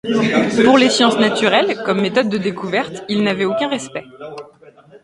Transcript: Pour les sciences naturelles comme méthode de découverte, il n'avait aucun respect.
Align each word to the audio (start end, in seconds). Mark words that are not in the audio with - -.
Pour 0.65 0.79
les 0.79 0.89
sciences 0.89 1.19
naturelles 1.19 1.77
comme 1.85 2.01
méthode 2.01 2.27
de 2.27 2.39
découverte, 2.39 3.03
il 3.07 3.21
n'avait 3.21 3.45
aucun 3.45 3.69
respect. 3.69 4.05